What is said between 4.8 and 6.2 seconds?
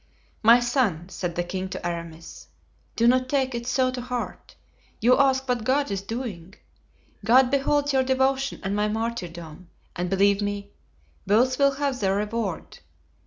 You ask what God is